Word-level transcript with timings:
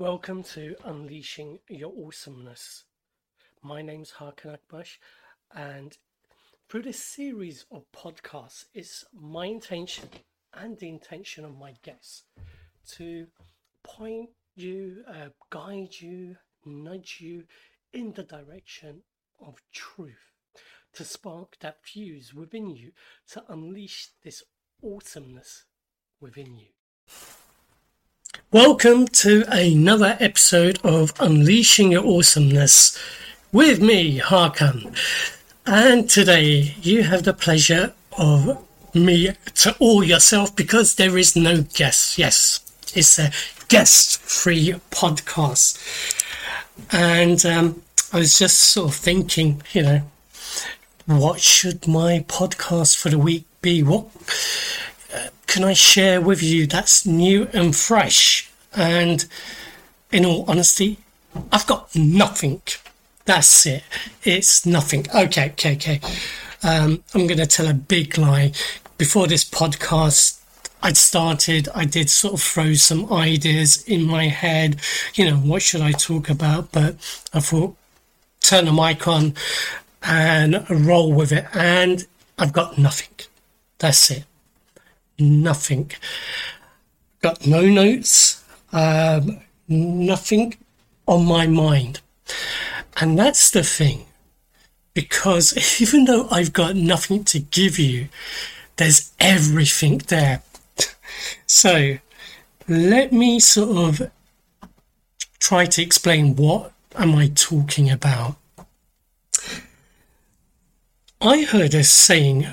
Welcome 0.00 0.44
to 0.54 0.76
Unleashing 0.84 1.58
Your 1.68 1.92
Awesomeness. 1.92 2.84
My 3.64 3.82
name's 3.82 4.12
Hakan 4.12 4.56
Akbash, 4.56 4.98
and 5.52 5.98
through 6.68 6.82
this 6.82 7.02
series 7.02 7.66
of 7.72 7.82
podcasts, 7.90 8.66
it's 8.72 9.04
my 9.12 9.46
intention 9.46 10.08
and 10.54 10.78
the 10.78 10.88
intention 10.88 11.44
of 11.44 11.58
my 11.58 11.74
guests 11.82 12.22
to 12.92 13.26
point 13.82 14.30
you, 14.54 15.02
uh, 15.08 15.30
guide 15.50 15.94
you, 15.98 16.36
nudge 16.64 17.16
you 17.18 17.42
in 17.92 18.12
the 18.12 18.22
direction 18.22 19.02
of 19.44 19.56
truth, 19.72 20.30
to 20.92 21.02
spark 21.02 21.56
that 21.58 21.78
fuse 21.82 22.32
within 22.32 22.70
you, 22.70 22.92
to 23.32 23.42
unleash 23.48 24.10
this 24.22 24.44
awesomeness 24.80 25.64
within 26.20 26.56
you. 26.56 26.68
Welcome 28.46 29.08
to 29.08 29.44
another 29.48 30.16
episode 30.20 30.78
of 30.82 31.12
Unleashing 31.20 31.92
Your 31.92 32.06
Awesomeness 32.06 32.98
with 33.52 33.82
me, 33.82 34.20
Hakan. 34.20 34.96
And 35.66 36.08
today 36.08 36.74
you 36.80 37.02
have 37.02 37.24
the 37.24 37.34
pleasure 37.34 37.92
of 38.16 38.66
me 38.94 39.32
to 39.56 39.76
all 39.78 40.02
yourself 40.02 40.56
because 40.56 40.94
there 40.94 41.18
is 41.18 41.36
no 41.36 41.60
guest. 41.74 42.16
Yes, 42.16 42.60
it's 42.94 43.18
a 43.18 43.32
guest 43.68 44.18
free 44.22 44.72
podcast. 44.90 45.76
And 46.90 47.44
um, 47.44 47.82
I 48.14 48.20
was 48.20 48.38
just 48.38 48.58
sort 48.58 48.88
of 48.88 48.94
thinking, 48.94 49.62
you 49.72 49.82
know, 49.82 50.00
what 51.04 51.40
should 51.40 51.86
my 51.86 52.24
podcast 52.26 52.96
for 52.96 53.10
the 53.10 53.18
week 53.18 53.44
be? 53.60 53.82
What 53.82 54.06
can 55.48 55.64
I 55.64 55.72
share 55.72 56.20
with 56.20 56.42
you 56.42 56.66
that's 56.66 57.06
new 57.06 57.48
and 57.54 57.74
fresh? 57.74 58.37
And 58.78 59.26
in 60.12 60.24
all 60.24 60.44
honesty, 60.48 60.98
I've 61.52 61.66
got 61.66 61.94
nothing. 61.94 62.62
That's 63.24 63.66
it. 63.66 63.82
It's 64.22 64.64
nothing. 64.64 65.06
Okay, 65.14 65.50
okay, 65.50 65.74
okay. 65.74 66.00
Um, 66.62 67.02
I'm 67.14 67.26
going 67.26 67.38
to 67.38 67.46
tell 67.46 67.68
a 67.68 67.74
big 67.74 68.16
lie. 68.16 68.52
Before 68.96 69.26
this 69.26 69.44
podcast, 69.44 70.40
I'd 70.82 70.96
started, 70.96 71.68
I 71.74 71.84
did 71.84 72.08
sort 72.08 72.34
of 72.34 72.42
throw 72.42 72.74
some 72.74 73.12
ideas 73.12 73.82
in 73.84 74.04
my 74.04 74.28
head. 74.28 74.80
You 75.14 75.30
know, 75.30 75.36
what 75.36 75.62
should 75.62 75.82
I 75.82 75.92
talk 75.92 76.30
about? 76.30 76.72
But 76.72 76.94
I 77.32 77.40
thought, 77.40 77.76
turn 78.40 78.64
the 78.64 78.72
mic 78.72 79.06
on 79.06 79.34
and 80.02 80.64
roll 80.70 81.12
with 81.12 81.32
it. 81.32 81.46
And 81.52 82.06
I've 82.38 82.52
got 82.52 82.78
nothing. 82.78 83.26
That's 83.78 84.10
it 84.10 84.24
nothing. 85.18 85.90
Got 87.20 87.46
no 87.46 87.62
notes, 87.62 88.44
um, 88.72 89.40
nothing 89.68 90.54
on 91.06 91.24
my 91.24 91.46
mind. 91.46 92.00
And 93.00 93.18
that's 93.18 93.50
the 93.50 93.62
thing. 93.62 94.06
Because 94.94 95.80
even 95.80 96.04
though 96.04 96.28
I've 96.30 96.52
got 96.52 96.76
nothing 96.76 97.24
to 97.24 97.38
give 97.38 97.78
you, 97.78 98.08
there's 98.76 99.12
everything 99.20 99.98
there. 100.08 100.42
so 101.46 101.98
let 102.68 103.12
me 103.12 103.40
sort 103.40 104.00
of 104.00 104.10
try 105.40 105.64
to 105.66 105.82
explain 105.82 106.36
what 106.36 106.72
am 106.96 107.14
I 107.14 107.28
talking 107.28 107.90
about. 107.90 108.36
I 111.20 111.42
heard 111.42 111.74
a 111.74 111.82
saying 111.82 112.46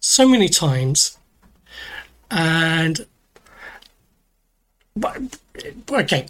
so 0.00 0.28
many 0.28 0.48
times 0.48 1.16
and 2.30 3.06
but 4.96 5.38
okay. 5.90 6.26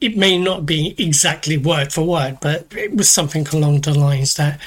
It 0.00 0.16
may 0.16 0.38
not 0.38 0.64
be 0.64 0.94
exactly 0.98 1.56
word 1.58 1.92
for 1.92 2.02
word 2.02 2.38
but 2.40 2.72
it 2.76 2.96
was 2.96 3.10
something 3.10 3.46
along 3.48 3.82
the 3.82 3.96
lines 3.98 4.34
that 4.36 4.58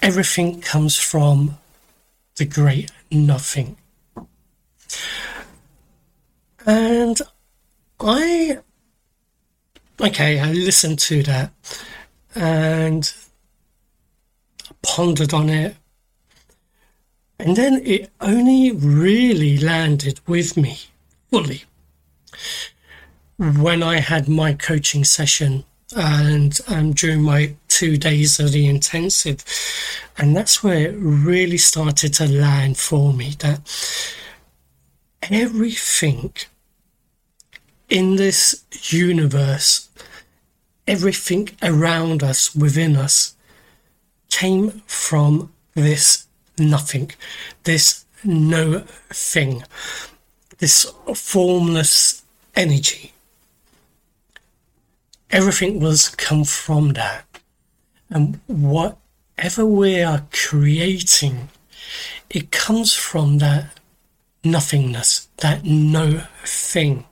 everything 0.00 0.60
comes 0.60 0.96
from 0.96 1.58
the 2.36 2.44
great 2.44 2.90
nothing. 3.10 3.76
And 6.66 7.20
i 8.00 8.58
okay 10.00 10.38
i 10.38 10.52
listened 10.52 10.96
to 11.00 11.24
that 11.24 11.52
and 12.34 13.12
pondered 14.82 15.34
on 15.34 15.48
it. 15.48 15.76
And 17.40 17.56
then 17.56 17.82
it 17.84 18.10
only 18.20 18.72
really 18.72 19.58
landed 19.58 20.20
with 20.26 20.56
me 20.56 20.78
fully 21.30 21.64
when 23.38 23.82
I 23.82 24.00
had 24.00 24.28
my 24.28 24.52
coaching 24.54 25.04
session 25.04 25.64
and 25.96 26.60
um, 26.68 26.92
during 26.92 27.22
my 27.22 27.54
two 27.68 27.96
days 27.96 28.40
of 28.40 28.52
the 28.52 28.66
intensive. 28.66 29.44
And 30.16 30.36
that's 30.36 30.62
where 30.62 30.88
it 30.88 30.96
really 30.98 31.58
started 31.58 32.12
to 32.14 32.26
land 32.26 32.76
for 32.76 33.12
me 33.12 33.34
that 33.38 33.60
everything 35.22 36.32
in 37.88 38.16
this 38.16 38.64
universe, 38.90 39.88
everything 40.86 41.50
around 41.62 42.22
us, 42.22 42.54
within 42.54 42.96
us, 42.96 43.34
came 44.28 44.82
from 44.86 45.52
this 45.74 46.26
nothing, 46.58 47.12
this 47.64 48.04
no 48.24 48.80
thing, 49.10 49.62
this 50.58 50.84
formless 51.14 52.22
energy. 52.54 53.12
Everything 55.30 55.80
was 55.80 56.08
come 56.08 56.44
from 56.44 56.94
that. 56.94 57.24
And 58.10 58.40
whatever 58.46 59.66
we 59.66 60.02
are 60.02 60.26
creating, 60.32 61.50
it 62.30 62.50
comes 62.50 62.94
from 62.94 63.38
that 63.38 63.78
nothingness, 64.42 65.28
that 65.38 65.64
no 65.64 66.22
thing. 66.44 67.04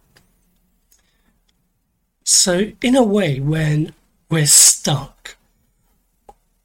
So, 2.24 2.72
in 2.82 2.96
a 2.96 3.04
way, 3.04 3.38
when 3.38 3.92
we're 4.30 4.46
stuck 4.46 5.36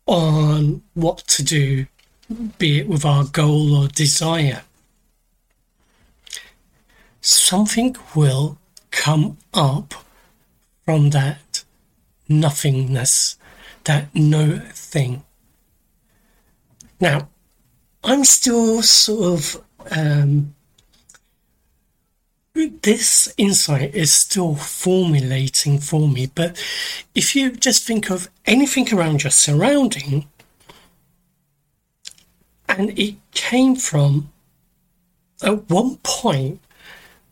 on 0.08 0.82
what 0.94 1.20
to 1.20 1.44
do 1.44 1.86
be 2.58 2.80
it 2.80 2.88
with 2.88 3.06
our 3.06 3.26
goal 3.26 3.76
or 3.76 3.88
desire, 3.88 4.64
something 7.22 7.96
will 8.16 8.58
come 8.90 9.38
up 9.54 9.94
from 10.84 11.12
that 11.12 11.64
nothingness, 12.28 13.38
that 13.86 14.14
no 14.14 14.60
thing. 14.74 15.24
Now, 17.00 17.30
I'm 18.04 18.24
still 18.26 18.82
sort 18.82 19.40
of, 19.40 19.64
um, 19.92 20.56
this 22.54 23.34
insight 23.38 23.96
is 23.96 24.12
still 24.12 24.56
formulating 24.56 25.80
for 25.80 26.08
me, 26.08 26.28
but 26.34 26.62
if 27.16 27.36
you 27.36 27.52
just 27.52 27.86
think 27.86 28.10
of 28.10 28.30
anything 28.46 28.94
around 28.94 29.24
your 29.24 29.32
surrounding, 29.32 30.28
and 32.68 32.98
it 32.98 33.16
came 33.32 33.76
from, 33.76 34.32
at 35.42 35.70
one 35.70 35.98
point, 35.98 36.60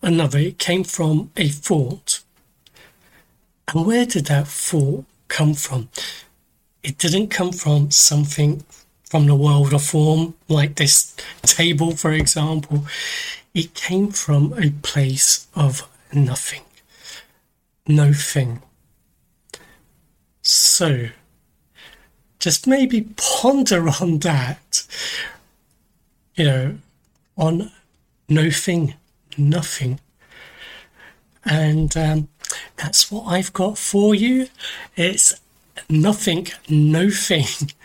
another, 0.01 0.39
it 0.39 0.59
came 0.59 0.83
from 0.83 1.31
a 1.37 1.47
thought. 1.49 2.21
And 3.73 3.85
where 3.85 4.05
did 4.05 4.25
that 4.25 4.47
thought 4.47 5.05
come 5.27 5.53
from? 5.53 5.89
It 6.83 6.97
didn't 6.97 7.27
come 7.27 7.51
from 7.51 7.91
something 7.91 8.63
from 9.03 9.25
the 9.25 9.35
world 9.35 9.73
of 9.73 9.83
form, 9.83 10.35
like 10.47 10.75
this 10.75 11.15
table, 11.41 11.95
for 11.95 12.11
example. 12.11 12.85
It 13.53 13.73
came 13.73 14.11
from 14.11 14.53
a 14.53 14.69
place 14.69 15.47
of 15.55 15.88
nothing, 16.13 16.61
no 17.88 18.13
thing. 18.13 18.62
So, 20.41 21.09
just 22.39 22.68
maybe 22.68 23.09
ponder 23.18 23.89
on 24.01 24.19
that, 24.19 24.85
you 26.35 26.45
know, 26.45 26.77
on 27.35 27.71
no 28.29 28.51
thing, 28.51 28.94
nothing. 29.37 29.99
And 31.45 31.95
um, 31.95 32.27
that's 32.77 33.11
what 33.11 33.25
I've 33.25 33.53
got 33.53 33.77
for 33.77 34.13
you. 34.13 34.47
It's 34.95 35.39
nothing, 35.89 36.47
no 36.69 37.09
thing. 37.09 37.45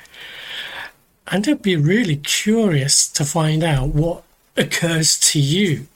And 1.26 1.48
I'd 1.48 1.62
be 1.62 1.74
really 1.74 2.16
curious 2.16 3.08
to 3.08 3.24
find 3.24 3.64
out 3.64 3.88
what 3.88 4.24
occurs 4.58 5.18
to 5.20 5.40
you. 5.40 5.86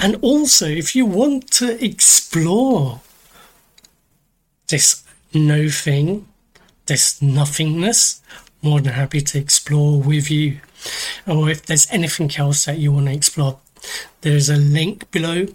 And 0.00 0.16
also, 0.16 0.66
if 0.66 0.96
you 0.96 1.06
want 1.06 1.50
to 1.52 1.82
explore 1.82 3.00
this 4.68 5.04
no 5.32 5.68
thing, 5.68 6.26
this 6.86 7.22
nothingness, 7.22 8.20
more 8.62 8.80
than 8.80 8.94
happy 8.94 9.20
to 9.20 9.38
explore 9.38 10.00
with 10.00 10.30
you. 10.30 10.60
Or 11.26 11.48
if 11.48 11.64
there's 11.64 11.90
anything 11.90 12.30
else 12.36 12.64
that 12.64 12.78
you 12.78 12.92
want 12.92 13.06
to 13.06 13.12
explore, 13.12 13.58
there's 14.20 14.48
a 14.48 14.56
link 14.56 15.10
below. 15.10 15.46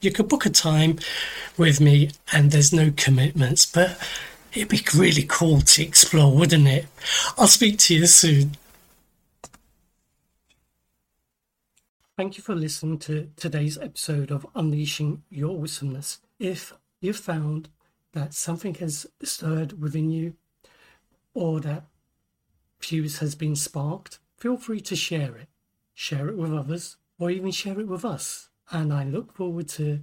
You 0.00 0.12
could 0.12 0.28
book 0.28 0.46
a 0.46 0.50
time 0.50 0.98
with 1.56 1.80
me 1.80 2.10
and 2.32 2.50
there's 2.50 2.72
no 2.72 2.92
commitments, 2.96 3.66
but 3.66 3.98
it'd 4.52 4.68
be 4.68 4.84
really 4.94 5.24
cool 5.24 5.60
to 5.60 5.82
explore, 5.82 6.34
wouldn't 6.34 6.68
it? 6.68 6.86
I'll 7.36 7.48
speak 7.48 7.78
to 7.80 7.94
you 7.94 8.06
soon. 8.06 8.52
Thank 12.16 12.36
you 12.36 12.42
for 12.42 12.54
listening 12.54 12.98
to 13.00 13.30
today's 13.36 13.78
episode 13.78 14.32
of 14.32 14.46
Unleashing 14.54 15.22
Your 15.30 15.56
Awesomeness. 15.56 16.18
If 16.38 16.72
you've 17.00 17.16
found 17.16 17.68
that 18.12 18.34
something 18.34 18.74
has 18.76 19.06
stirred 19.22 19.80
within 19.80 20.10
you 20.10 20.34
or 21.34 21.60
that 21.60 21.84
fuse 22.80 23.18
has 23.18 23.34
been 23.34 23.54
sparked, 23.54 24.18
feel 24.36 24.56
free 24.56 24.80
to 24.80 24.96
share 24.96 25.36
it. 25.36 25.48
Share 25.94 26.28
it 26.28 26.36
with 26.36 26.52
others 26.52 26.96
or 27.18 27.30
even 27.30 27.50
share 27.50 27.80
it 27.80 27.88
with 27.88 28.04
us. 28.04 28.48
And 28.70 28.92
I 28.92 29.04
look 29.04 29.34
forward 29.34 29.68
to 29.70 30.00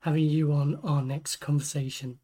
having 0.00 0.24
you 0.24 0.52
on 0.52 0.76
our 0.82 1.02
next 1.02 1.36
conversation. 1.36 2.18